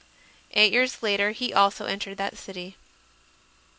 Eight 0.53 0.73
years 0.73 1.03
later 1.03 1.29
he 1.29 1.53
also 1.53 1.85
entered 1.85 2.17
that 2.17 2.35
city. 2.35 2.75